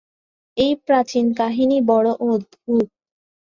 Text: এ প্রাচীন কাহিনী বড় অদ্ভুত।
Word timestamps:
এ 0.57 0.67
প্রাচীন 0.85 1.25
কাহিনী 1.33 1.77
বড় 1.89 2.09
অদ্ভুত। 2.25 2.87